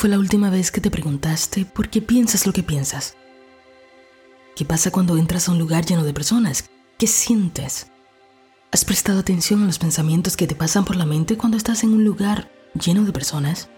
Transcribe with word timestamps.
fue 0.00 0.08
la 0.08 0.18
última 0.18 0.48
vez 0.48 0.70
que 0.70 0.80
te 0.80 0.90
preguntaste 0.90 1.66
por 1.66 1.90
qué 1.90 2.00
piensas 2.00 2.46
lo 2.46 2.54
que 2.54 2.62
piensas? 2.62 3.16
¿Qué 4.56 4.64
pasa 4.64 4.90
cuando 4.90 5.18
entras 5.18 5.46
a 5.46 5.52
un 5.52 5.58
lugar 5.58 5.84
lleno 5.84 6.04
de 6.04 6.14
personas? 6.14 6.70
¿Qué 6.96 7.06
sientes? 7.06 7.88
¿Has 8.72 8.86
prestado 8.86 9.20
atención 9.20 9.62
a 9.62 9.66
los 9.66 9.78
pensamientos 9.78 10.38
que 10.38 10.46
te 10.46 10.54
pasan 10.54 10.86
por 10.86 10.96
la 10.96 11.04
mente 11.04 11.36
cuando 11.36 11.58
estás 11.58 11.84
en 11.84 11.92
un 11.92 12.02
lugar 12.02 12.50
lleno 12.82 13.04
de 13.04 13.12
personas? 13.12 13.68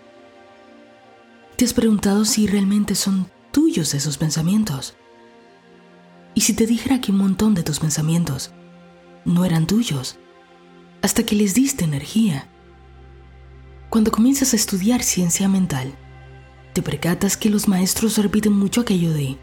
¿Te 1.57 1.64
has 1.64 1.75
preguntado 1.75 2.25
si 2.25 2.46
realmente 2.46 2.95
son 2.95 3.29
tuyos 3.50 3.93
esos 3.93 4.16
pensamientos? 4.16 4.95
¿Y 6.36 6.43
si 6.43 6.54
te 6.54 6.66
dijera 6.68 7.00
que 7.00 7.11
un 7.11 7.18
montón 7.18 7.54
de 7.54 7.64
tus 7.64 7.80
pensamientos 7.80 8.52
no 9.25 9.45
eran 9.45 9.66
tuyos 9.66 10.18
hasta 11.02 11.25
que 11.25 11.34
les 11.34 11.54
diste 11.54 11.82
energía? 11.82 12.46
Cuando 13.91 14.12
comienzas 14.12 14.52
a 14.52 14.57
estudiar 14.57 15.02
ciencia 15.02 15.48
mental, 15.48 15.96
te 16.73 16.83
percatas 16.83 17.37
que 17.37 17.51
los 17.51 17.69
maestros 17.69 18.17
repiten 18.19 18.53
mucho 18.55 18.81
aquello 18.81 19.12
de 19.12 19.37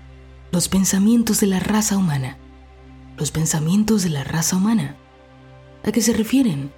los 0.52 0.68
pensamientos 0.68 1.40
de 1.40 1.48
la 1.48 1.60
raza 1.60 1.96
humana. 1.96 2.38
Los 3.18 3.32
pensamientos 3.32 4.02
de 4.02 4.10
la 4.10 4.24
raza 4.24 4.58
humana. 4.58 4.96
¿A 5.86 5.92
qué 5.92 6.02
se 6.02 6.14
refieren? 6.14 6.72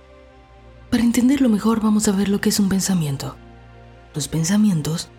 Para 0.89 1.03
entenderlo 1.03 1.47
mejor 1.47 1.79
vamos 1.79 2.07
a 2.07 2.11
ver 2.11 2.27
lo 2.27 2.41
que 2.41 2.49
es 2.49 2.59
un 2.59 2.67
pensamiento. 2.67 3.37
Los 4.13 4.27
pensamientos 4.27 5.09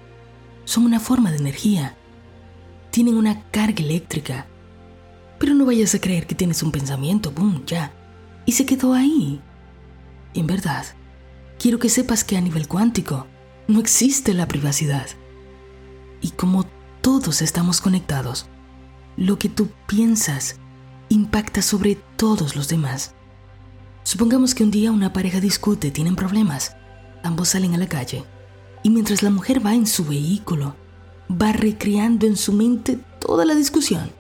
son 0.65 0.85
una 0.85 1.01
forma 1.01 1.31
de 1.31 1.39
energía. 1.39 1.97
Tienen 2.91 3.17
una 3.17 3.43
carga 3.51 3.83
eléctrica. 3.83 4.47
Pero 5.39 5.55
no 5.55 5.65
vayas 5.65 5.95
a 5.95 6.01
creer 6.01 6.27
que 6.27 6.35
tienes 6.35 6.63
un 6.63 6.73
pensamiento, 6.73 7.31
boom, 7.31 7.65
ya. 7.65 7.91
Y 8.45 8.53
se 8.53 8.67
quedó 8.67 8.93
ahí. 8.93 9.41
En 10.35 10.47
verdad, 10.47 10.85
quiero 11.59 11.79
que 11.79 11.89
sepas 11.89 12.23
que 12.23 12.37
a 12.37 12.41
nivel 12.43 12.69
cuántico 12.69 13.27
no 13.67 13.81
existe 13.81 14.35
la 14.35 14.47
privacidad. 14.47 15.07
Y 16.23 16.31
como 16.31 16.65
todos 17.03 17.43
estamos 17.43 17.83
conectados, 17.83 18.47
lo 19.17 19.39
que 19.39 19.51
tú 19.51 19.69
piensas 19.87 20.57
impacta 21.11 21.61
sobre 21.61 21.97
todos 22.17 22.57
los 22.57 22.69
demás. 22.69 23.15
Supongamos 24.05 24.55
que 24.55 24.65
un 24.65 24.71
día 24.71 24.91
una 24.91 25.13
pareja 25.13 25.41
discute, 25.41 25.91
tienen 25.91 26.17
problemas, 26.17 26.75
ambos 27.23 27.51
salen 27.51 27.75
a 27.75 27.79
la 27.79 27.87
calle 27.87 28.25
y 28.83 28.91
mientras 28.91 29.23
la 29.23 29.31
mujer 29.31 29.65
va 29.65 29.75
en 29.75 29.87
su 29.87 30.05
vehículo, 30.05 30.75
va 31.31 31.53
recreando 31.53 32.27
en 32.27 32.37
su 32.37 32.53
mente 32.53 32.99
toda 33.21 33.45
la 33.45 33.55
discusión 33.55 34.11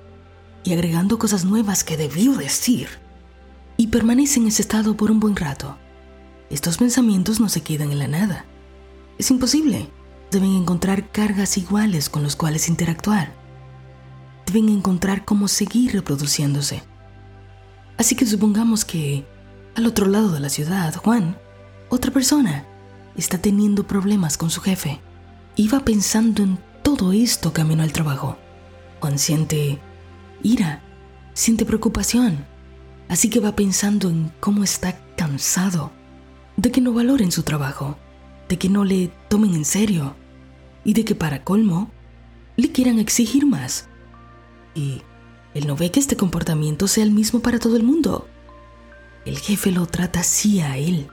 y 0.64 0.72
agregando 0.72 1.18
cosas 1.18 1.44
nuevas 1.44 1.82
que 1.82 1.96
debió 1.96 2.34
decir 2.34 2.88
y 3.76 3.88
permanece 3.88 4.38
en 4.38 4.46
ese 4.46 4.62
estado 4.62 4.96
por 4.96 5.10
un 5.10 5.18
buen 5.18 5.34
rato. 5.34 5.76
Estos 6.50 6.76
pensamientos 6.76 7.40
no 7.40 7.48
se 7.48 7.62
quedan 7.62 7.90
en 7.90 7.98
la 7.98 8.08
nada. 8.08 8.44
Es 9.18 9.30
imposible. 9.30 9.88
Deben 10.32 10.56
encontrar 10.56 11.10
cargas 11.10 11.58
iguales 11.58 12.08
con 12.08 12.22
los 12.22 12.36
cuales 12.36 12.70
interactuar. 12.70 13.34
Deben 14.46 14.70
encontrar 14.70 15.26
cómo 15.26 15.46
seguir 15.46 15.92
reproduciéndose. 15.92 16.82
Así 17.98 18.16
que 18.16 18.24
supongamos 18.24 18.86
que 18.86 19.26
al 19.76 19.84
otro 19.84 20.06
lado 20.06 20.32
de 20.32 20.40
la 20.40 20.48
ciudad, 20.48 20.94
Juan, 20.96 21.36
otra 21.90 22.10
persona, 22.12 22.64
está 23.14 23.36
teniendo 23.36 23.86
problemas 23.86 24.38
con 24.38 24.48
su 24.48 24.62
jefe. 24.62 25.02
Iba 25.56 25.80
pensando 25.80 26.42
en 26.42 26.58
todo 26.82 27.12
esto 27.12 27.52
camino 27.52 27.82
al 27.82 27.92
trabajo. 27.92 28.38
Juan 29.00 29.18
siente 29.18 29.80
ira, 30.42 30.80
siente 31.34 31.66
preocupación, 31.66 32.46
así 33.10 33.28
que 33.28 33.40
va 33.40 33.54
pensando 33.54 34.08
en 34.08 34.32
cómo 34.40 34.64
está 34.64 34.98
cansado, 35.14 35.92
de 36.56 36.72
que 36.72 36.80
no 36.80 36.94
valoren 36.94 37.32
su 37.32 37.42
trabajo, 37.42 37.98
de 38.48 38.56
que 38.56 38.70
no 38.70 38.86
le 38.86 39.12
tomen 39.28 39.54
en 39.54 39.66
serio 39.66 40.21
y 40.84 40.94
de 40.94 41.04
que 41.04 41.14
para 41.14 41.44
colmo 41.44 41.90
le 42.56 42.72
quieran 42.72 42.98
exigir 42.98 43.46
más. 43.46 43.88
Y 44.74 45.02
él 45.54 45.66
no 45.66 45.76
ve 45.76 45.90
que 45.90 46.00
este 46.00 46.16
comportamiento 46.16 46.88
sea 46.88 47.04
el 47.04 47.10
mismo 47.10 47.40
para 47.40 47.58
todo 47.58 47.76
el 47.76 47.82
mundo. 47.82 48.28
El 49.24 49.38
jefe 49.38 49.70
lo 49.70 49.86
trata 49.86 50.20
así 50.20 50.60
a 50.60 50.76
él 50.76 51.08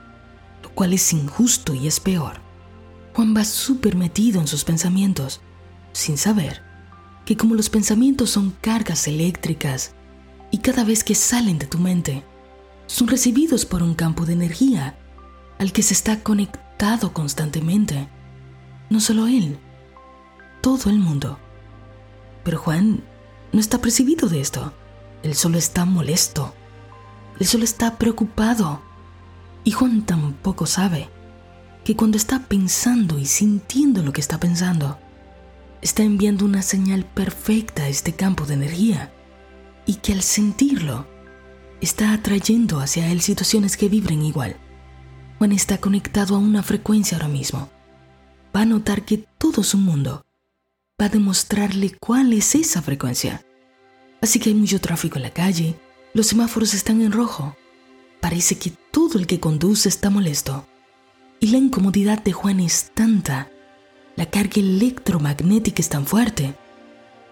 cual 0.80 0.94
es 0.94 1.12
injusto 1.12 1.74
y 1.74 1.88
es 1.88 2.00
peor. 2.00 2.40
Juan 3.14 3.36
va 3.36 3.44
súper 3.44 3.98
metido 3.98 4.40
en 4.40 4.48
sus 4.48 4.64
pensamientos, 4.64 5.42
sin 5.92 6.18
saber 6.18 6.62
que 7.26 7.36
como 7.36 7.54
los 7.54 7.70
pensamientos 7.70 8.30
son 8.30 8.52
cargas 8.62 9.06
eléctricas 9.10 9.94
y 10.52 10.60
cada 10.60 10.86
vez 10.86 11.04
que 11.04 11.16
salen 11.16 11.60
de 11.60 11.68
tu 11.68 11.80
mente, 11.80 12.24
son 12.88 13.10
recibidos 13.10 13.66
por 13.66 13.84
un 13.84 13.94
campo 13.94 14.26
de 14.26 14.32
energía 14.32 14.98
al 15.58 15.74
que 15.74 15.84
se 15.84 15.94
está 15.94 16.24
conectado 16.24 17.12
constantemente. 17.12 18.08
No 18.90 19.00
solo 19.00 19.28
él, 19.28 19.58
todo 20.62 20.90
el 20.90 21.00
mundo. 21.00 21.38
Pero 22.44 22.58
Juan 22.58 23.04
no 23.52 23.60
está 23.60 23.80
percibido 23.80 24.30
de 24.30 24.42
esto. 24.42 24.74
Él 25.24 25.36
solo 25.36 25.58
está 25.58 25.86
molesto. 25.86 26.54
Él 27.40 27.48
solo 27.48 27.64
está 27.64 27.98
preocupado. 27.98 28.82
Y 29.64 29.72
Juan 29.72 30.06
tampoco 30.06 30.66
sabe 30.66 31.10
que 31.84 31.96
cuando 31.96 32.18
está 32.18 32.40
pensando 32.40 33.20
y 33.20 33.26
sintiendo 33.26 34.02
lo 34.02 34.12
que 34.14 34.22
está 34.22 34.40
pensando, 34.40 34.98
está 35.82 36.04
enviando 36.04 36.46
una 36.46 36.62
señal 36.62 37.06
perfecta 37.06 37.84
a 37.84 37.88
este 37.88 38.14
campo 38.14 38.46
de 38.46 38.56
energía 38.56 39.12
y 39.86 39.96
que 39.96 40.14
al 40.14 40.22
sentirlo, 40.22 41.08
está 41.82 42.14
atrayendo 42.14 42.80
hacia 42.80 43.10
él 43.12 43.22
situaciones 43.22 43.78
que 43.78 43.90
vibren 43.90 44.22
igual. 44.22 44.58
Juan 45.38 45.52
está 45.52 45.78
conectado 45.78 46.36
a 46.36 46.40
una 46.40 46.64
frecuencia 46.64 47.18
ahora 47.18 47.30
mismo. 47.30 47.70
Va 48.56 48.62
a 48.62 48.66
notar 48.66 49.06
que 49.06 49.26
todo 49.38 49.64
su 49.64 49.78
mundo 49.78 50.26
va 51.02 51.06
a 51.06 51.10
demostrarle 51.10 51.96
cuál 52.00 52.34
es 52.34 52.56
esa 52.56 52.82
frecuencia. 52.82 53.46
Así 54.22 54.40
que 54.40 54.50
hay 54.50 54.56
mucho 54.56 54.82
tráfico 54.82 55.18
en 55.18 55.24
la 55.24 55.30
calle, 55.32 55.80
los 56.14 56.28
semáforos 56.28 56.74
están 56.74 57.02
en 57.02 57.12
rojo, 57.12 57.56
Parece 58.20 58.58
que 58.58 58.72
todo 58.92 59.18
el 59.18 59.28
que 59.28 59.40
conduce 59.40 59.88
está 59.88 60.10
molesto. 60.10 60.66
Y 61.40 61.48
la 61.48 61.58
incomodidad 61.58 62.22
de 62.22 62.34
Juan 62.34 62.60
es 62.60 62.92
tanta, 62.94 63.50
la 64.18 64.26
carga 64.26 64.56
electromagnética 64.58 65.82
es 65.82 65.88
tan 65.88 66.06
fuerte, 66.06 66.54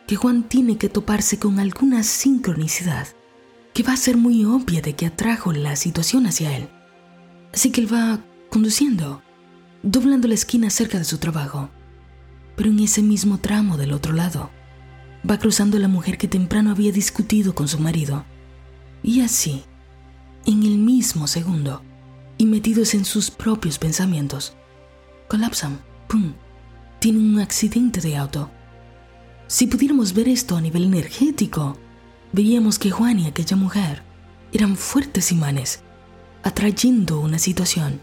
que 0.08 0.16
Juan 0.16 0.44
tiene 0.44 0.78
que 0.78 0.88
toparse 0.88 1.38
con 1.40 1.60
alguna 1.60 2.04
sincronicidad 2.04 3.08
que 3.74 3.84
va 3.84 3.94
a 3.94 3.98
ser 3.98 4.16
muy 4.18 4.46
obvia 4.46 4.82
de 4.82 4.94
que 4.94 5.06
atrajo 5.06 5.52
la 5.52 5.76
situación 5.76 6.26
hacia 6.26 6.56
él. 6.56 6.70
Así 7.54 7.72
que 7.72 7.82
él 7.82 7.94
va 7.94 8.22
conduciendo, 8.50 9.22
doblando 9.84 10.28
la 10.28 10.34
esquina 10.34 10.70
cerca 10.70 10.98
de 10.98 11.06
su 11.06 11.18
trabajo. 11.18 11.70
Pero 12.56 12.70
en 12.70 12.80
ese 12.80 13.02
mismo 13.02 13.38
tramo 13.38 13.78
del 13.78 13.94
otro 13.94 14.14
lado, 14.14 14.50
va 15.30 15.38
cruzando 15.38 15.78
la 15.80 15.88
mujer 15.88 16.18
que 16.18 16.28
temprano 16.28 16.72
había 16.72 16.92
discutido 16.92 17.54
con 17.54 17.68
su 17.68 17.80
marido. 17.80 18.26
Y 19.04 19.22
así, 19.22 19.64
en 20.46 20.64
el 20.64 20.78
mismo 20.78 21.28
segundo 21.28 21.84
y 22.38 22.46
metidos 22.46 22.94
en 22.94 23.06
sus 23.06 23.32
propios 23.32 23.78
pensamientos. 23.78 24.56
Colapsan, 25.28 25.80
¡pum! 26.08 26.34
Tienen 27.00 27.34
un 27.34 27.40
accidente 27.40 28.00
de 28.02 28.16
auto. 28.16 28.50
Si 29.48 29.68
pudiéramos 29.68 30.14
ver 30.14 30.30
esto 30.30 30.56
a 30.56 30.62
nivel 30.62 30.86
energético, 30.86 31.78
veríamos 32.32 32.80
que 32.80 32.92
Juan 32.92 33.20
y 33.20 33.28
aquella 33.28 33.56
mujer 33.56 34.04
eran 34.52 34.76
fuertes 34.76 35.32
imanes, 35.32 35.82
atrayendo 36.44 37.20
una 37.20 37.40
situación, 37.40 38.02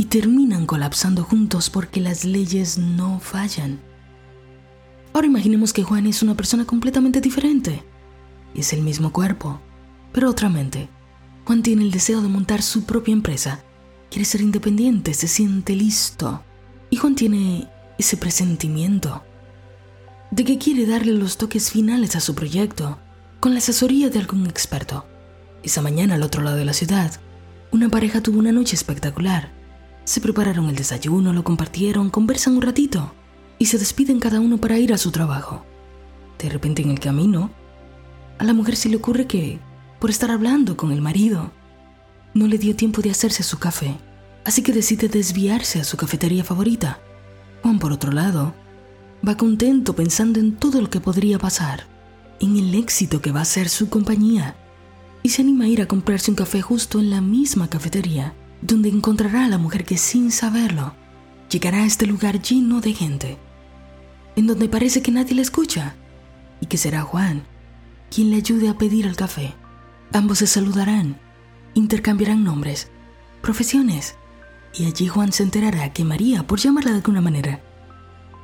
y 0.00 0.06
terminan 0.06 0.64
colapsando 0.64 1.24
juntos 1.24 1.68
porque 1.68 2.00
las 2.00 2.24
leyes 2.24 2.78
no 2.78 3.20
fallan. 3.20 3.82
Ahora 5.12 5.26
imaginemos 5.26 5.74
que 5.74 5.82
Juan 5.82 6.06
es 6.06 6.22
una 6.22 6.34
persona 6.34 6.64
completamente 6.64 7.20
diferente. 7.20 7.84
Es 8.54 8.72
el 8.72 8.80
mismo 8.80 9.12
cuerpo, 9.12 9.60
pero 10.10 10.30
otra 10.30 10.48
mente 10.48 10.88
Juan 11.44 11.62
tiene 11.62 11.82
el 11.82 11.90
deseo 11.90 12.22
de 12.22 12.28
montar 12.28 12.62
su 12.62 12.84
propia 12.84 13.12
empresa. 13.12 13.62
Quiere 14.08 14.24
ser 14.24 14.40
independiente, 14.40 15.12
se 15.12 15.28
siente 15.28 15.76
listo. 15.76 16.44
Y 16.88 16.96
Juan 16.96 17.14
tiene 17.14 17.68
ese 17.98 18.16
presentimiento 18.16 19.22
de 20.30 20.44
que 20.44 20.56
quiere 20.56 20.86
darle 20.86 21.12
los 21.12 21.36
toques 21.36 21.70
finales 21.70 22.16
a 22.16 22.20
su 22.20 22.34
proyecto 22.34 22.98
con 23.38 23.52
la 23.52 23.58
asesoría 23.58 24.08
de 24.08 24.18
algún 24.18 24.46
experto. 24.46 25.04
Esa 25.62 25.82
mañana 25.82 26.14
al 26.14 26.22
otro 26.22 26.40
lado 26.42 26.56
de 26.56 26.64
la 26.64 26.72
ciudad, 26.72 27.20
una 27.70 27.90
pareja 27.90 28.22
tuvo 28.22 28.38
una 28.38 28.50
noche 28.50 28.76
espectacular. 28.76 29.59
Se 30.04 30.20
prepararon 30.20 30.68
el 30.68 30.76
desayuno, 30.76 31.32
lo 31.32 31.44
compartieron, 31.44 32.10
conversan 32.10 32.56
un 32.56 32.62
ratito 32.62 33.12
y 33.58 33.66
se 33.66 33.78
despiden 33.78 34.20
cada 34.20 34.40
uno 34.40 34.58
para 34.58 34.78
ir 34.78 34.92
a 34.92 34.98
su 34.98 35.10
trabajo. 35.10 35.64
De 36.38 36.48
repente 36.48 36.82
en 36.82 36.90
el 36.90 36.98
camino, 36.98 37.50
a 38.38 38.44
la 38.44 38.54
mujer 38.54 38.76
se 38.76 38.88
le 38.88 38.96
ocurre 38.96 39.26
que 39.26 39.60
por 40.00 40.10
estar 40.10 40.30
hablando 40.30 40.76
con 40.76 40.90
el 40.90 41.02
marido. 41.02 41.52
No 42.32 42.46
le 42.46 42.58
dio 42.58 42.74
tiempo 42.74 43.02
de 43.02 43.10
hacerse 43.10 43.42
su 43.42 43.58
café, 43.58 43.98
así 44.44 44.62
que 44.62 44.72
decide 44.72 45.08
desviarse 45.08 45.80
a 45.80 45.84
su 45.84 45.96
cafetería 45.96 46.42
favorita. 46.42 47.00
Juan, 47.62 47.78
por 47.78 47.92
otro 47.92 48.10
lado, 48.10 48.54
va 49.26 49.36
contento 49.36 49.94
pensando 49.94 50.40
en 50.40 50.56
todo 50.56 50.80
lo 50.80 50.88
que 50.88 51.00
podría 51.00 51.38
pasar, 51.38 51.86
en 52.40 52.56
el 52.56 52.74
éxito 52.74 53.20
que 53.20 53.32
va 53.32 53.42
a 53.42 53.44
ser 53.44 53.68
su 53.68 53.90
compañía, 53.90 54.56
y 55.22 55.28
se 55.28 55.42
anima 55.42 55.66
a 55.66 55.68
ir 55.68 55.82
a 55.82 55.86
comprarse 55.86 56.30
un 56.30 56.36
café 56.36 56.62
justo 56.62 56.98
en 56.98 57.10
la 57.10 57.20
misma 57.20 57.68
cafetería, 57.68 58.32
donde 58.62 58.88
encontrará 58.88 59.44
a 59.44 59.48
la 59.48 59.58
mujer 59.58 59.84
que 59.84 59.96
sin 59.96 60.30
saberlo 60.30 60.94
llegará 61.50 61.78
a 61.78 61.86
este 61.86 62.06
lugar 62.06 62.40
lleno 62.40 62.80
de 62.80 62.94
gente, 62.94 63.38
en 64.36 64.46
donde 64.46 64.68
parece 64.68 65.02
que 65.02 65.10
nadie 65.10 65.34
le 65.34 65.42
escucha, 65.42 65.96
y 66.60 66.66
que 66.66 66.76
será 66.76 67.02
Juan 67.02 67.44
quien 68.10 68.30
le 68.30 68.36
ayude 68.36 68.68
a 68.68 68.76
pedir 68.76 69.06
el 69.06 69.16
café. 69.16 69.54
Ambos 70.12 70.38
se 70.38 70.46
saludarán, 70.48 71.18
intercambiarán 71.74 72.42
nombres, 72.42 72.90
profesiones, 73.40 74.16
y 74.74 74.86
allí 74.86 75.06
Juan 75.06 75.32
se 75.32 75.44
enterará 75.44 75.92
que 75.92 76.04
María, 76.04 76.46
por 76.46 76.58
llamarla 76.58 76.90
de 76.90 76.96
alguna 76.96 77.20
manera, 77.20 77.60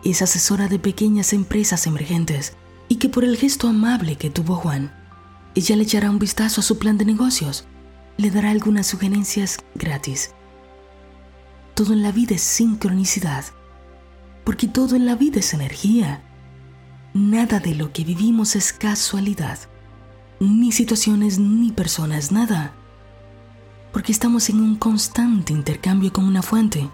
es 0.04 0.22
asesora 0.22 0.68
de 0.68 0.78
pequeñas 0.78 1.32
empresas 1.32 1.86
emergentes 1.86 2.56
y 2.88 2.96
que 2.96 3.08
por 3.08 3.24
el 3.24 3.36
gesto 3.36 3.68
amable 3.68 4.16
que 4.16 4.30
tuvo 4.30 4.54
Juan, 4.54 4.94
ella 5.56 5.74
le 5.74 5.82
echará 5.82 6.10
un 6.10 6.18
vistazo 6.18 6.60
a 6.60 6.64
su 6.64 6.78
plan 6.78 6.98
de 6.98 7.04
negocios, 7.04 7.66
le 8.16 8.30
dará 8.30 8.50
algunas 8.50 8.86
sugerencias 8.86 9.58
gratis. 9.74 10.32
Todo 11.74 11.92
en 11.92 12.02
la 12.02 12.12
vida 12.12 12.34
es 12.34 12.42
sincronicidad, 12.42 13.44
porque 14.44 14.68
todo 14.68 14.96
en 14.96 15.06
la 15.06 15.14
vida 15.14 15.40
es 15.40 15.52
energía. 15.54 16.22
Nada 17.14 17.60
de 17.60 17.74
lo 17.74 17.92
que 17.92 18.04
vivimos 18.04 18.56
es 18.56 18.72
casualidad, 18.72 19.58
ni 20.40 20.72
situaciones 20.72 21.38
ni 21.38 21.72
personas, 21.72 22.32
nada 22.32 22.74
porque 23.96 24.12
estamos 24.12 24.50
en 24.50 24.60
un 24.60 24.76
constante 24.76 25.54
intercambio 25.54 26.12
con 26.12 26.26
una 26.26 26.42
fuente 26.42 26.86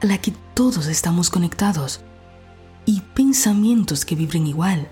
a 0.00 0.06
la 0.06 0.18
que 0.18 0.32
todos 0.54 0.86
estamos 0.86 1.28
conectados 1.28 2.00
y 2.86 3.00
pensamientos 3.00 4.04
que 4.04 4.14
vibren 4.14 4.46
igual 4.46 4.88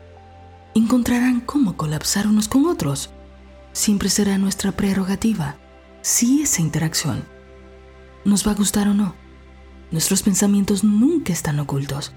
encontrarán 0.74 1.40
cómo 1.40 1.76
colapsar 1.76 2.26
unos 2.26 2.48
con 2.48 2.66
otros. 2.66 3.10
Siempre 3.72 4.08
será 4.08 4.38
nuestra 4.38 4.72
prerrogativa 4.72 5.54
si 6.02 6.42
esa 6.42 6.60
interacción 6.60 7.24
nos 8.24 8.46
va 8.46 8.52
a 8.52 8.56
gustar 8.56 8.88
o 8.88 8.94
no. 8.94 9.14
Nuestros 9.90 10.22
pensamientos 10.22 10.84
nunca 10.84 11.32
están 11.32 11.58
ocultos. 11.60 12.12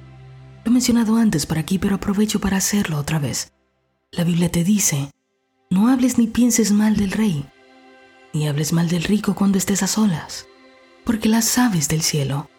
Lo 0.63 0.71
he 0.71 0.73
mencionado 0.73 1.17
antes 1.17 1.45
por 1.45 1.57
aquí, 1.57 1.77
pero 1.77 1.95
aprovecho 1.95 2.39
para 2.39 2.57
hacerlo 2.57 2.97
otra 2.97 3.19
vez. 3.19 3.53
La 4.11 4.23
Biblia 4.23 4.49
te 4.51 4.63
dice, 4.63 5.11
no 5.69 5.89
hables 5.89 6.17
ni 6.17 6.27
pienses 6.27 6.71
mal 6.71 6.95
del 6.95 7.11
rey, 7.11 7.45
ni 8.33 8.47
hables 8.47 8.73
mal 8.73 8.87
del 8.89 9.03
rico 9.03 9.35
cuando 9.35 9.57
estés 9.57 9.83
a 9.83 9.87
solas, 9.87 10.47
porque 11.03 11.29
las 11.29 11.57
aves 11.57 11.87
del 11.87 12.01
cielo 12.01 12.49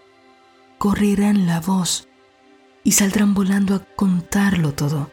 correrán 0.79 1.47
la 1.47 1.61
voz 1.61 2.09
y 2.85 2.93
saldrán 2.93 3.35
volando 3.35 3.75
a 3.75 3.85
contarlo 3.97 4.75
todo. 4.75 5.11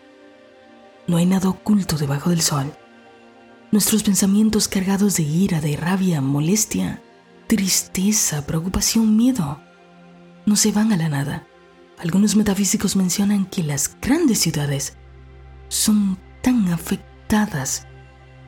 No 1.07 1.17
hay 1.17 1.25
nada 1.25 1.49
oculto 1.49 1.97
debajo 1.97 2.29
del 2.29 2.41
sol. 2.41 2.73
Nuestros 3.73 4.03
pensamientos 4.03 4.67
cargados 4.67 5.15
de 5.15 5.23
ira, 5.23 5.59
de 5.59 5.75
rabia, 5.75 6.21
molestia, 6.21 7.01
tristeza, 7.47 8.45
preocupación, 8.45 9.17
miedo, 9.17 9.59
no 10.45 10.55
se 10.55 10.71
van 10.71 10.93
a 10.93 10.95
la 10.95 11.09
nada. 11.09 11.47
Algunos 11.97 12.35
metafísicos 12.35 12.95
mencionan 12.95 13.47
que 13.47 13.63
las 13.63 13.97
grandes 13.99 14.37
ciudades 14.41 14.95
son 15.69 16.19
tan 16.43 16.71
afectadas 16.71 17.87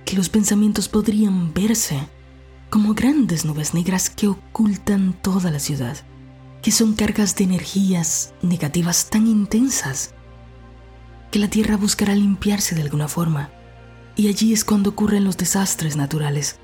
que 0.06 0.16
los 0.16 0.30
pensamientos 0.30 0.90
podrían 0.90 1.56
verse 1.56 2.08
como 2.70 2.94
grandes 2.94 3.46
nubes 3.46 3.74
negras 3.74 4.12
que 4.12 4.28
ocultan 4.28 5.14
toda 5.24 5.50
la 5.50 5.58
ciudad, 5.58 5.98
que 6.62 6.70
son 6.70 6.94
cargas 6.94 7.36
de 7.36 7.46
energías 7.46 8.36
negativas 8.44 9.10
tan 9.10 9.26
intensas 9.26 10.14
que 11.32 11.40
la 11.40 11.50
tierra 11.50 11.78
buscará 11.78 12.14
limpiarse 12.14 12.76
de 12.76 12.84
alguna 12.84 13.08
forma, 13.08 13.50
y 14.16 14.28
allí 14.28 14.54
es 14.54 14.64
cuando 14.64 14.92
ocurren 14.92 15.24
los 15.24 15.38
desastres 15.38 15.96
naturales. 15.96 16.58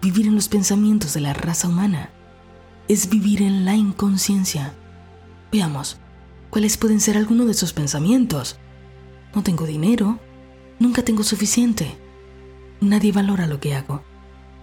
Vivir 0.00 0.26
en 0.26 0.34
los 0.34 0.48
pensamientos 0.48 1.14
de 1.14 1.20
la 1.20 1.32
raza 1.32 1.68
humana 1.68 2.10
es 2.88 3.08
vivir 3.08 3.42
en 3.42 3.64
la 3.64 3.74
inconsciencia. 3.74 4.74
Veamos, 5.50 5.98
¿cuáles 6.50 6.76
pueden 6.76 7.00
ser 7.00 7.16
algunos 7.16 7.46
de 7.46 7.52
esos 7.52 7.72
pensamientos? 7.72 8.58
No 9.34 9.42
tengo 9.42 9.66
dinero, 9.66 10.20
Nunca 10.78 11.02
tengo 11.02 11.22
suficiente. 11.22 11.96
Nadie 12.80 13.12
valora 13.12 13.46
lo 13.46 13.60
que 13.60 13.74
hago. 13.74 14.02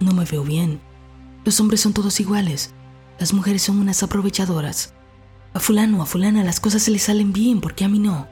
No 0.00 0.12
me 0.12 0.24
veo 0.24 0.44
bien. 0.44 0.80
Los 1.44 1.58
hombres 1.60 1.80
son 1.80 1.94
todos 1.94 2.20
iguales. 2.20 2.74
Las 3.18 3.32
mujeres 3.32 3.62
son 3.62 3.78
unas 3.78 4.02
aprovechadoras. 4.02 4.94
A 5.54 5.60
fulano 5.60 6.02
a 6.02 6.06
fulana 6.06 6.44
las 6.44 6.60
cosas 6.60 6.82
se 6.82 6.90
les 6.90 7.02
salen 7.02 7.32
bien, 7.32 7.60
porque 7.60 7.84
a 7.84 7.88
mí 7.88 7.98
no. 7.98 8.28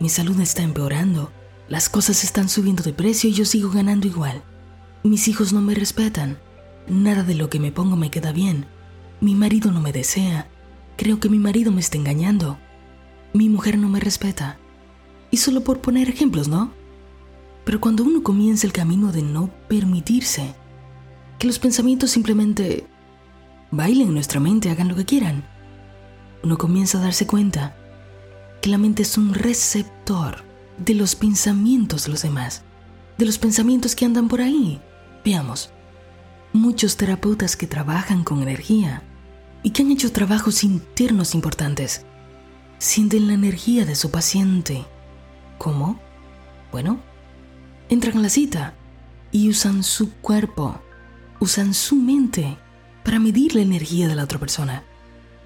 Mi 0.00 0.08
salud 0.08 0.38
está 0.40 0.62
empeorando. 0.62 1.32
Las 1.72 1.88
cosas 1.88 2.22
están 2.22 2.50
subiendo 2.50 2.82
de 2.82 2.92
precio 2.92 3.30
y 3.30 3.32
yo 3.32 3.46
sigo 3.46 3.70
ganando 3.70 4.06
igual. 4.06 4.42
Mis 5.04 5.26
hijos 5.26 5.54
no 5.54 5.62
me 5.62 5.74
respetan. 5.74 6.38
Nada 6.86 7.22
de 7.22 7.34
lo 7.34 7.48
que 7.48 7.58
me 7.58 7.72
pongo 7.72 7.96
me 7.96 8.10
queda 8.10 8.30
bien. 8.30 8.66
Mi 9.22 9.34
marido 9.34 9.70
no 9.72 9.80
me 9.80 9.90
desea. 9.90 10.50
Creo 10.98 11.18
que 11.18 11.30
mi 11.30 11.38
marido 11.38 11.72
me 11.72 11.80
está 11.80 11.96
engañando. 11.96 12.58
Mi 13.32 13.48
mujer 13.48 13.78
no 13.78 13.88
me 13.88 14.00
respeta. 14.00 14.58
Y 15.30 15.38
solo 15.38 15.64
por 15.64 15.80
poner 15.80 16.10
ejemplos, 16.10 16.46
¿no? 16.46 16.74
Pero 17.64 17.80
cuando 17.80 18.04
uno 18.04 18.22
comienza 18.22 18.66
el 18.66 18.74
camino 18.74 19.10
de 19.10 19.22
no 19.22 19.48
permitirse 19.70 20.54
que 21.38 21.46
los 21.46 21.58
pensamientos 21.58 22.10
simplemente 22.10 22.86
bailen 23.70 24.08
en 24.08 24.14
nuestra 24.14 24.40
mente, 24.40 24.68
hagan 24.68 24.88
lo 24.88 24.94
que 24.94 25.06
quieran, 25.06 25.48
uno 26.44 26.58
comienza 26.58 26.98
a 26.98 27.00
darse 27.00 27.26
cuenta 27.26 27.74
que 28.60 28.68
la 28.68 28.76
mente 28.76 29.04
es 29.04 29.16
un 29.16 29.32
receptor 29.32 30.51
de 30.84 30.94
los 30.94 31.14
pensamientos 31.14 32.04
de 32.04 32.10
los 32.10 32.22
demás, 32.22 32.62
de 33.16 33.26
los 33.26 33.38
pensamientos 33.38 33.94
que 33.94 34.04
andan 34.04 34.28
por 34.28 34.40
ahí. 34.40 34.80
Veamos, 35.24 35.70
muchos 36.52 36.96
terapeutas 36.96 37.56
que 37.56 37.66
trabajan 37.66 38.24
con 38.24 38.42
energía 38.42 39.02
y 39.62 39.70
que 39.70 39.82
han 39.82 39.92
hecho 39.92 40.10
trabajos 40.10 40.64
internos 40.64 41.34
importantes, 41.34 42.04
sienten 42.78 43.28
la 43.28 43.34
energía 43.34 43.84
de 43.84 43.94
su 43.94 44.10
paciente. 44.10 44.84
¿Cómo? 45.58 46.00
Bueno, 46.72 47.00
entran 47.88 48.18
a 48.18 48.22
la 48.22 48.28
cita 48.28 48.74
y 49.30 49.48
usan 49.48 49.84
su 49.84 50.12
cuerpo, 50.14 50.80
usan 51.38 51.74
su 51.74 51.94
mente 51.94 52.58
para 53.04 53.20
medir 53.20 53.54
la 53.54 53.62
energía 53.62 54.08
de 54.08 54.16
la 54.16 54.24
otra 54.24 54.40
persona. 54.40 54.82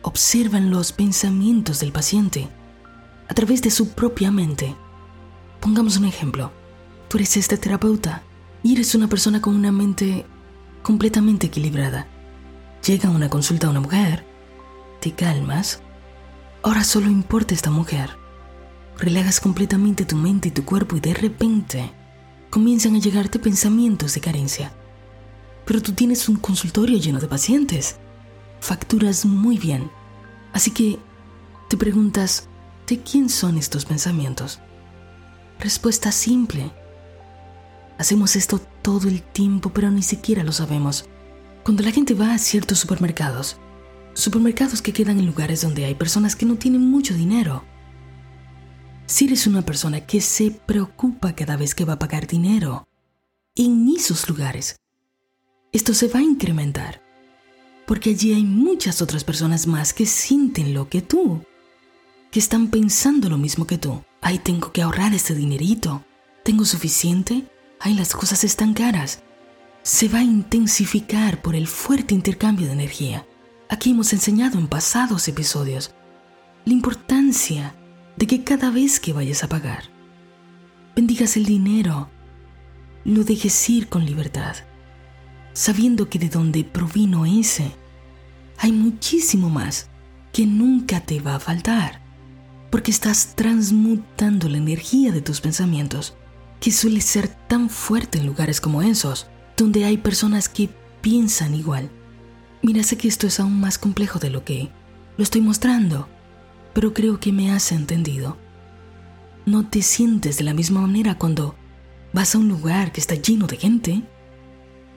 Observan 0.01 0.71
los 0.71 0.93
pensamientos 0.93 1.81
del 1.81 1.93
paciente 1.93 2.49
a 3.29 3.35
través 3.35 3.61
de 3.61 3.71
su 3.71 3.91
propia 3.91 4.31
mente. 4.31 4.75
Pongamos 5.67 5.97
un 5.97 6.05
ejemplo. 6.05 6.53
Tú 7.09 7.19
eres 7.19 7.37
este 7.37 7.57
terapeuta 7.57 8.23
y 8.63 8.75
eres 8.75 8.95
una 8.95 9.09
persona 9.09 9.41
con 9.41 9.57
una 9.57 9.73
mente 9.73 10.25
completamente 10.85 11.49
equilibrada. 11.49 12.07
Llega 12.87 13.09
a 13.09 13.13
una 13.13 13.29
consulta 13.29 13.67
a 13.67 13.71
una 13.71 13.81
mujer, 13.81 14.25
te 15.01 15.11
calmas, 15.11 15.83
ahora 16.63 16.85
solo 16.85 17.09
importa 17.09 17.53
esta 17.53 17.73
mujer. 17.73 18.11
Relajas 18.97 19.41
completamente 19.41 20.05
tu 20.05 20.15
mente 20.15 20.51
y 20.51 20.53
tu 20.53 20.65
cuerpo 20.65 20.99
y 20.99 21.01
de 21.01 21.15
repente 21.15 21.91
comienzan 22.49 22.95
a 22.95 23.01
llegarte 23.01 23.41
pensamientos 23.41 24.15
de 24.15 24.21
carencia. 24.21 24.73
Pero 25.65 25.83
tú 25.83 25.95
tienes 25.95 26.29
un 26.29 26.37
consultorio 26.37 26.97
lleno 26.97 27.19
de 27.19 27.27
pacientes. 27.27 27.97
Facturas 28.61 29.27
muy 29.27 29.59
bien. 29.59 29.91
Así 30.53 30.71
que 30.71 31.01
te 31.69 31.77
preguntas, 31.77 32.47
¿de 32.87 33.01
quién 33.01 33.29
son 33.29 33.59
estos 33.59 33.85
pensamientos? 33.85 34.61
Respuesta 35.59 36.13
simple. 36.13 36.71
Hacemos 37.99 38.37
esto 38.37 38.61
todo 38.83 39.09
el 39.09 39.23
tiempo, 39.23 39.71
pero 39.71 39.91
ni 39.91 40.03
siquiera 40.03 40.45
lo 40.45 40.53
sabemos. 40.53 41.09
Cuando 41.65 41.83
la 41.83 41.93
gente 41.93 42.15
va 42.15 42.35
a 42.35 42.39
ciertos 42.39 42.79
supermercados, 42.79 43.57
supermercados 44.13 44.83
que 44.83 44.93
quedan 44.93 45.19
en 45.19 45.27
lugares 45.27 45.63
donde 45.63 45.85
hay 45.85 45.95
personas 45.95 46.37
que 46.37 46.47
no 46.47 46.57
tienen 46.57 46.83
mucho 46.83 47.15
dinero, 47.15 47.65
si 49.07 49.27
eres 49.27 49.47
una 49.47 49.63
persona 49.63 50.01
que 50.01 50.21
se 50.21 50.51
preocupa 50.51 51.35
cada 51.35 51.57
vez 51.57 51.75
que 51.75 51.85
va 51.85 51.95
a 51.95 51.99
pagar 51.99 52.27
dinero 52.27 52.87
en 53.55 53.89
esos 53.89 54.29
lugares, 54.29 54.77
esto 55.73 55.95
se 55.95 56.09
va 56.09 56.21
a 56.21 56.23
incrementar, 56.23 57.03
porque 57.87 58.11
allí 58.11 58.35
hay 58.35 58.45
muchas 58.45 59.01
otras 59.01 59.25
personas 59.25 59.67
más 59.67 59.93
que 59.93 60.07
sienten 60.07 60.75
lo 60.75 60.89
que 60.89 61.03
tú, 61.03 61.43
que 62.31 62.41
están 62.41 62.69
pensando 62.69 63.29
lo 63.29 63.39
mismo 63.39 63.67
que 63.67 63.79
tú. 63.79 64.03
Ay, 64.29 64.41
tengo 64.41 64.73
que 64.73 64.83
ahorrar 64.83 65.15
este 65.15 65.37
dinerito. 65.37 66.05
¿Tengo 66.43 66.65
suficiente? 66.65 67.45
Ay, 67.79 67.95
las 67.95 68.13
cosas 68.13 68.43
están 68.43 68.75
caras. 68.75 69.23
Se 69.85 70.09
va 70.09 70.19
a 70.19 70.25
intensificar 70.25 71.41
por 71.43 71.55
el 71.55 71.69
fuerte 71.69 72.13
intercambio 72.13 72.67
de 72.67 72.73
energía. 72.73 73.25
Aquí 73.69 73.93
hemos 73.93 74.13
enseñado 74.13 74.59
en 74.59 74.67
pasados 74.67 75.29
episodios 75.29 75.95
la 76.65 76.73
importancia 76.73 77.77
de 78.17 78.27
que 78.27 78.43
cada 78.43 78.73
vez 78.73 78.99
que 78.99 79.13
vayas 79.13 79.45
a 79.45 79.49
pagar, 79.49 79.85
bendigas 80.97 81.37
el 81.37 81.45
dinero, 81.45 82.11
lo 83.05 83.23
dejes 83.23 83.71
ir 83.71 83.89
con 83.89 84.05
libertad, 84.05 84.57
sabiendo 85.53 86.11
que 86.11 86.19
de 86.19 86.31
donde 86.31 86.65
provino 86.65 87.27
ese, 87.27 87.71
hay 88.59 88.73
muchísimo 88.73 89.51
más 89.51 89.87
que 90.33 90.47
nunca 90.47 90.99
te 90.99 91.21
va 91.21 91.37
a 91.37 91.41
faltar, 91.41 92.06
porque 92.71 92.91
estás 92.91 93.35
transmutando 93.35 94.49
la 94.49 94.59
energía 94.59 95.13
de 95.13 95.23
tus 95.23 95.41
pensamientos, 95.41 96.17
que 96.61 96.73
suele 96.73 97.01
ser 97.01 97.29
tan 97.29 97.71
fuerte 97.71 98.19
en 98.19 98.27
lugares 98.27 98.61
como 98.61 98.83
esos, 98.83 99.27
donde 99.57 99.85
hay 99.85 99.99
personas 99.99 100.49
que 100.49 100.71
piensan 101.01 101.55
igual. 101.55 101.91
Mira, 102.63 102.83
sé 102.83 102.97
que 102.97 103.09
esto 103.09 103.27
es 103.27 103.39
aún 103.41 103.61
más 103.61 103.79
complejo 103.79 104.19
de 104.19 104.31
lo 104.31 104.45
que 104.45 104.71
Lo 105.17 105.23
estoy 105.23 105.41
mostrando, 105.41 106.09
pero 106.75 106.93
creo 106.93 107.19
que 107.19 107.33
me 107.33 107.51
has 107.51 107.73
entendido. 107.73 108.37
No 109.47 109.67
te 109.67 109.81
sientes 109.81 110.37
de 110.37 110.45
la 110.45 110.53
misma 110.53 110.83
manera 110.83 111.17
cuando 111.17 111.55
vas 112.13 112.35
a 112.35 112.39
un 112.39 112.49
lugar 112.49 112.93
que 112.93 113.01
está 113.01 113.15
lleno 113.15 113.47
de 113.47 113.57
gente 113.57 114.03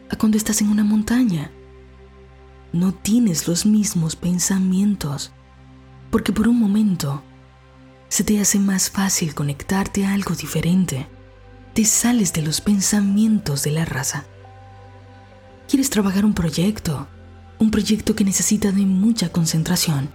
a 0.09 0.17
cuando 0.17 0.37
estás 0.37 0.61
en 0.61 0.69
una 0.69 0.83
montaña. 0.83 1.51
No 2.73 2.93
tienes 2.93 3.47
los 3.47 3.65
mismos 3.65 4.17
pensamientos, 4.17 5.31
porque 6.11 6.33
por 6.33 6.49
un 6.49 6.59
momento 6.59 7.23
se 8.09 8.23
te 8.23 8.41
hace 8.41 8.59
más 8.59 8.89
fácil 8.89 9.35
conectarte 9.35 10.05
a 10.05 10.13
algo 10.13 10.35
diferente. 10.35 11.07
Te 11.73 11.85
sales 11.85 12.33
de 12.33 12.41
los 12.41 12.59
pensamientos 12.59 13.63
de 13.63 13.71
la 13.71 13.85
raza. 13.85 14.25
Quieres 15.67 15.91
trabajar 15.91 16.25
un 16.25 16.33
proyecto, 16.33 17.07
un 17.59 17.69
proyecto 17.69 18.15
que 18.15 18.25
necesita 18.25 18.71
de 18.71 18.85
mucha 18.85 19.31
concentración. 19.31 20.09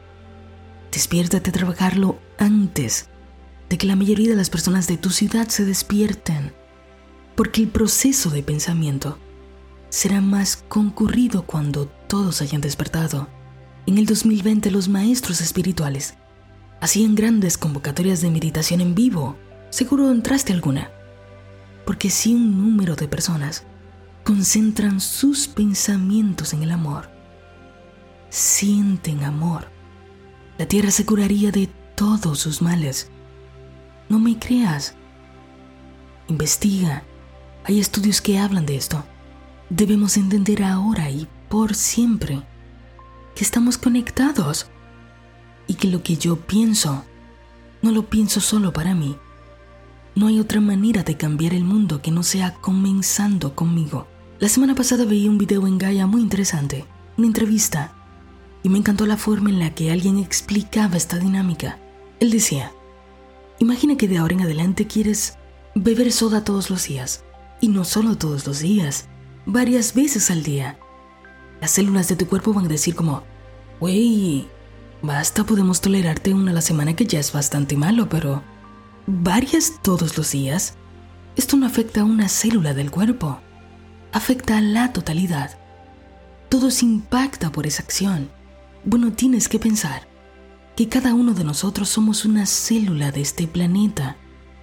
Despiértate 0.91 1.51
a 1.51 1.53
trabajarlo 1.53 2.19
antes 2.39 3.07
de 3.69 3.79
que 3.79 3.87
la 3.87 3.97
mayoría 3.97 4.31
de 4.31 4.37
las 4.37 4.51
personas 4.51 4.89
de 4.89 4.97
tu 4.97 5.11
ciudad 5.11 5.49
se 5.49 5.65
despierten, 5.65 6.53
porque 7.37 7.63
el 7.63 7.69
proceso 7.69 8.31
de 8.31 8.43
pensamiento 8.43 9.19
será 9.89 10.21
más 10.21 10.57
concurrido 10.69 11.47
cuando 11.47 11.87
todos 11.87 12.43
hayan 12.43 12.61
despertado. 12.61 13.29
En 13.87 13.99
el 13.99 14.07
2020 14.07 14.73
los 14.73 14.89
maestros 14.89 15.41
espirituales 15.41 16.15
hacían 16.85 17.15
grandes 17.15 17.57
convocatorias 17.57 18.21
de 18.21 18.31
meditación 18.31 18.83
en 18.83 18.95
vivo. 18.95 19.39
Seguro 19.71 20.11
entraste 20.11 20.53
alguna. 20.53 20.91
Porque 21.87 22.11
si 22.11 22.35
un 22.35 22.59
número 22.59 22.95
de 22.95 23.09
personas 23.09 23.65
concentran 24.23 25.01
sus 25.01 25.49
pensamientos 25.49 26.53
en 26.53 26.63
el 26.63 26.71
amor, 26.71 27.09
sienten 28.29 29.25
amor, 29.25 29.69
la 30.59 30.67
tierra 30.67 30.91
se 30.91 31.07
curaría 31.07 31.51
de 31.51 31.71
todos 31.95 32.41
sus 32.41 32.61
males. 32.61 33.09
No 34.11 34.19
me 34.19 34.39
creas. 34.39 34.95
Investiga. 36.29 37.03
Hay 37.65 37.81
estudios 37.81 38.21
que 38.21 38.39
hablan 38.39 38.67
de 38.67 38.77
esto. 38.77 39.03
Debemos 39.71 40.19
entender 40.19 40.63
ahora 40.63 41.09
y 41.09 41.29
por 41.49 41.75
siempre 41.75 42.43
que 43.35 43.43
estamos 43.43 43.79
conectados 43.79 44.67
y 45.67 45.75
que 45.75 45.89
lo 45.89 46.03
que 46.03 46.17
yo 46.17 46.37
pienso 46.37 47.05
no 47.83 47.93
lo 47.93 48.09
pienso 48.09 48.41
solo 48.41 48.73
para 48.73 48.95
mí. 48.95 49.17
No 50.15 50.29
hay 50.29 50.41
otra 50.41 50.61
manera 50.61 51.03
de 51.03 51.17
cambiar 51.17 51.55
el 51.55 51.65
mundo 51.65 52.01
que 52.01 52.11
no 52.11 52.23
sea 52.23 52.55
comenzando 52.55 53.55
conmigo. 53.55 54.07
La 54.39 54.49
semana 54.49 54.75
pasada 54.75 55.05
veía 55.05 55.29
un 55.29 55.39
video 55.39 55.67
en 55.67 55.79
Gaia 55.79 56.07
muy 56.07 56.21
interesante, 56.21 56.85
una 57.17 57.27
entrevista, 57.27 57.93
y 58.63 58.69
me 58.69 58.79
encantó 58.79 59.07
la 59.07 59.17
forma 59.17 59.51
en 59.51 59.59
la 59.59 59.75
que 59.75 59.91
alguien 59.91 60.19
explicaba 60.19 60.97
esta 60.97 61.19
dinámica. 61.19 61.79
Él 62.21 62.31
decía, 62.31 62.73
imagina 63.59 63.97
que 63.97 64.09
de 64.09 64.19
ahora 64.19 64.35
en 64.35 64.43
adelante 64.43 64.87
quieres 64.87 65.37
beber 65.75 66.11
soda 66.13 66.45
todos 66.45 66.71
los 66.71 66.87
días, 66.87 67.25
y 67.61 67.69
no 67.69 67.85
solo 67.85 68.17
todos 68.17 68.47
los 68.47 68.61
días, 68.61 69.09
varias 69.47 69.95
veces 69.95 70.31
al 70.31 70.43
día. 70.43 70.79
Las 71.61 71.73
células 71.73 72.09
de 72.09 72.17
tu 72.17 72.27
cuerpo 72.27 72.53
van 72.53 72.67
a 72.67 72.69
decir 72.69 72.95
como, 72.95 73.23
wey, 73.81 74.49
Basta, 75.05 75.45
podemos 75.45 75.83
tolerarte 75.83 76.33
una 76.33 76.51
a 76.51 76.55
la 76.55 76.63
semana 76.63 76.97
que 76.97 77.05
ya 77.05 77.21
es 77.21 77.31
bastante 77.31 77.77
malo, 77.77 78.09
pero 78.09 78.43
varias 79.07 79.75
todos 79.83 80.17
los 80.17 80.33
días. 80.33 80.77
Esto 81.37 81.59
no 81.59 81.67
afecta 81.67 82.01
a 82.01 82.05
una 82.05 82.27
célula 82.27 82.73
del 82.73 82.91
cuerpo, 82.91 83.39
afecta 84.13 84.57
a 84.57 84.63
la 84.63 84.95
totalidad. 84.95 85.59
Todo 86.49 86.71
se 86.71 86.87
impacta 86.87 87.53
por 87.53 87.67
esa 87.67 87.83
acción. 87.83 88.31
Bueno, 88.87 89.13
tienes 89.13 89.47
que 89.51 89.59
pensar 89.59 90.09
que 90.75 90.89
cada 90.89 91.13
uno 91.13 91.35
de 91.35 91.45
nosotros 91.45 91.91
somos 91.91 92.25
una 92.25 92.47
célula 92.47 93.13
de 93.13 93.21
este 93.21 93.47
planeta 93.47 94.17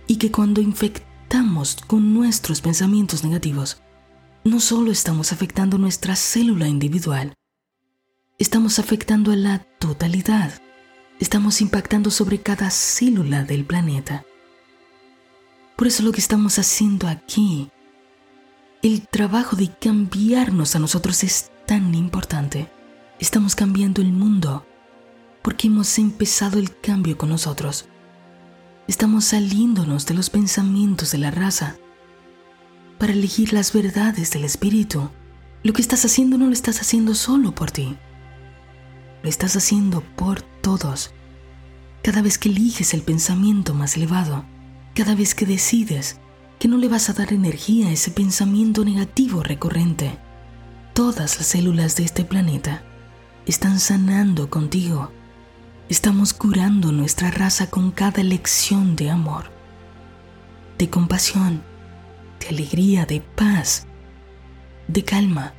y 0.08 0.16
que 0.16 0.32
cuando 0.32 0.60
infectamos 0.60 1.78
con 1.86 2.16
nuestros 2.16 2.62
pensamientos 2.62 3.24
negativos, 3.24 3.84
no 4.44 4.60
solo 4.60 4.92
estamos 4.92 5.34
afectando 5.34 5.78
nuestra 5.78 6.16
célula 6.16 6.68
individual, 6.68 7.36
estamos 8.42 8.80
afectando 8.80 9.32
a 9.32 9.36
la 9.36 9.60
totalidad. 9.60 10.52
Estamos 11.20 11.62
impactando 11.62 12.10
sobre 12.10 12.42
cada 12.42 12.72
célula 12.72 13.44
del 13.44 13.66
planeta. 13.66 14.26
Por 15.76 15.86
eso 15.86 16.02
lo 16.02 16.12
que 16.12 16.22
estamos 16.22 16.58
haciendo 16.58 17.08
aquí, 17.08 17.70
el 18.82 19.08
trabajo 19.08 19.56
de 19.56 19.70
cambiarnos 19.70 20.76
a 20.76 20.80
nosotros 20.80 21.24
es 21.24 21.52
tan 21.68 21.94
importante. 21.94 22.68
Estamos 23.20 23.56
cambiando 23.56 24.02
el 24.02 24.12
mundo 24.12 24.66
porque 25.44 25.68
hemos 25.68 26.00
empezado 26.00 26.58
el 26.58 26.76
cambio 26.76 27.20
con 27.20 27.30
nosotros. 27.30 27.86
Estamos 28.88 29.26
saliéndonos 29.26 30.08
de 30.08 30.16
los 30.16 30.32
pensamientos 30.32 31.12
de 31.12 31.20
la 31.20 31.30
raza 31.30 31.76
para 32.98 33.14
elegir 33.14 33.54
las 33.54 33.72
verdades 33.72 34.32
del 34.32 34.46
espíritu. 34.46 35.12
Lo 35.62 35.74
que 35.74 35.84
estás 35.84 36.06
haciendo 36.06 36.40
no 36.40 36.48
lo 36.48 36.54
estás 36.54 36.82
haciendo 36.82 37.14
solo 37.14 37.54
por 37.54 37.70
ti 37.70 37.96
lo 39.24 39.30
estás 39.30 39.56
haciendo 39.56 40.01
por 40.16 40.42
todos. 40.42 41.12
Cada 42.01 42.22
vez 42.22 42.38
que 42.38 42.50
eliges 42.50 42.94
el 42.94 43.01
pensamiento 43.01 43.74
más 43.74 43.96
elevado, 43.96 44.46
cada 44.96 45.16
vez 45.16 45.36
que 45.36 45.46
decides 45.46 46.20
que 46.60 46.68
no 46.68 46.78
le 46.78 46.88
vas 46.88 47.10
a 47.10 47.13
dar 47.13 47.34
energía 47.34 47.88
a 47.88 47.92
ese 47.92 48.12
pensamiento 48.12 48.84
negativo 48.84 49.44
recurrente, 49.44 50.18
todas 50.94 51.38
las 51.38 51.48
células 51.48 51.96
de 51.96 52.04
este 52.04 52.24
planeta 52.24 52.84
están 53.46 53.80
sanando 53.80 54.50
contigo. 54.50 55.12
Estamos 55.90 56.34
curando 56.34 56.92
nuestra 56.92 57.32
raza 57.32 57.70
con 57.70 57.92
cada 57.92 58.24
lección 58.24 58.96
de 58.96 59.10
amor, 59.10 59.51
de 60.78 60.90
compasión, 60.90 61.63
de 62.40 62.48
alegría, 62.50 63.06
de 63.06 63.22
paz, 63.22 63.86
de 64.88 65.04
calma 65.04 65.54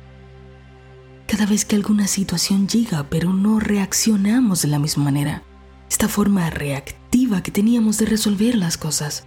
cada 1.33 1.47
vez 1.47 1.65
que 1.65 1.75
alguna 1.75 2.05
situación 2.05 2.67
llega 2.67 3.09
pero 3.09 3.33
no 3.33 3.59
reaccionamos 3.59 4.61
de 4.61 4.67
la 4.67 4.77
misma 4.77 5.05
manera. 5.05 5.41
Esta 5.89 6.07
forma 6.07 6.47
reactiva 6.51 7.41
que 7.41 7.49
teníamos 7.49 7.97
de 7.97 8.05
resolver 8.05 8.53
las 8.53 8.77
cosas. 8.77 9.25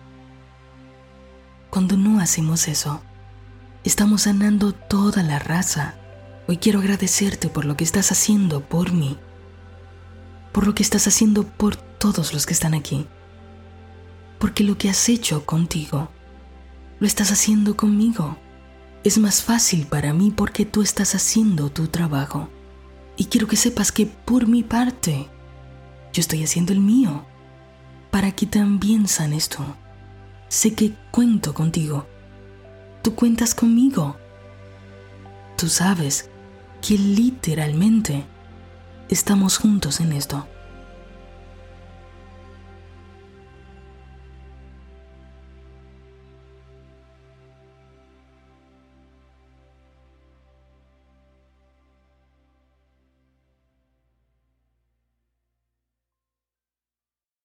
Cuando 1.69 1.97
no 1.97 2.21
hacemos 2.21 2.69
eso, 2.69 3.03
estamos 3.83 4.23
sanando 4.23 4.71
toda 4.71 5.25
la 5.25 5.41
raza. 5.41 5.97
Hoy 6.47 6.59
quiero 6.59 6.79
agradecerte 6.79 7.49
por 7.49 7.65
lo 7.65 7.77
que 7.77 7.83
estás 7.83 8.13
haciendo 8.13 8.61
por 8.61 8.93
mí, 8.93 9.19
por 10.53 10.65
lo 10.65 10.77
que 10.77 10.85
estás 10.85 11.09
haciendo 11.09 11.43
por 11.43 11.75
todos 11.75 12.33
los 12.33 12.47
que 12.47 12.53
están 12.53 12.75
aquí, 12.75 13.05
porque 14.39 14.63
lo 14.63 14.79
que 14.79 14.91
has 14.91 15.09
hecho 15.09 15.45
contigo, 15.45 16.09
lo 17.01 17.07
estás 17.09 17.33
haciendo 17.33 17.77
conmigo 17.77 18.39
es 19.07 19.19
más 19.19 19.41
fácil 19.41 19.87
para 19.87 20.13
mí 20.13 20.33
porque 20.35 20.65
tú 20.65 20.83
estás 20.83 21.15
haciendo 21.15 21.71
tu 21.71 21.87
trabajo. 21.87 22.49
Y 23.17 23.27
quiero 23.27 23.47
que 23.47 23.55
sepas 23.55 23.93
que 23.93 24.07
por 24.07 24.49
mi 24.49 24.65
parte, 24.65 25.29
yo 26.13 26.21
estoy 26.21 26.43
haciendo 26.43 26.73
el 26.73 26.81
mío, 26.81 27.25
para 28.11 28.33
que 28.33 28.47
también 28.47 29.07
sanes 29.07 29.49
tú. 29.49 29.63
Sé 30.49 30.75
que 30.75 30.93
cuento 31.13 31.55
contigo. 31.55 32.05
Tú 33.05 33.15
cuentas 33.15 33.55
conmigo. 33.55 34.17
Tú 35.57 35.69
sabes 35.69 36.29
que 36.83 36.99
literalmente 36.99 38.25
estamos 39.09 39.59
juntos 39.59 40.01
en 40.01 40.15
esto. 40.15 40.49